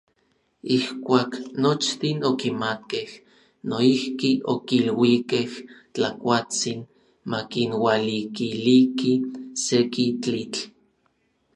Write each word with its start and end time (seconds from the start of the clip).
Ijkuak 0.75 1.31
nochtin 1.61 2.17
okimatkej, 2.31 3.09
noijki 3.69 4.31
okiluikej 4.53 5.47
Tlakuatsin 5.93 6.79
makinualikiliki 7.31 9.13
seki 9.65 10.05
tlitl. 10.23 10.61